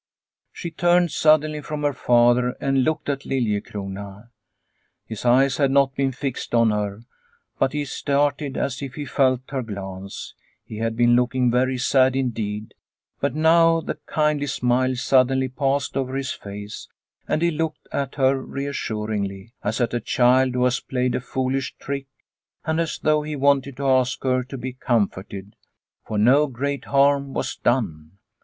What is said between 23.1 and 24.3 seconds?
he wanted to ask